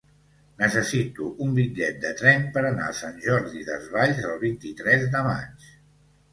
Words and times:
Necessito 0.61 1.27
un 1.47 1.51
bitllet 1.57 1.99
de 2.07 2.15
tren 2.23 2.49
per 2.57 2.65
anar 2.71 2.89
a 2.93 2.97
Sant 3.03 3.21
Jordi 3.29 3.63
Desvalls 3.71 4.25
el 4.33 4.43
vint-i-tres 4.49 5.09
de 5.17 5.25
maig. 5.33 5.73